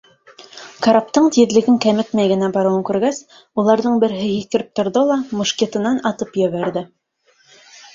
Караптың 0.85 1.27
тиҙлеген 1.35 1.77
кәметмәй 1.85 2.33
генә 2.33 2.49
барыуын 2.57 2.83
күргәс, 2.89 3.21
уларҙың 3.63 4.03
береһе 4.07 4.27
һикереп 4.33 4.75
торҙо 4.83 5.09
ла 5.15 5.23
мушкетынан 5.39 6.05
атып 6.15 6.47
ебәрҙе. 6.47 6.89